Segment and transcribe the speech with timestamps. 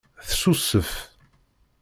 [0.27, 0.91] Tessusef.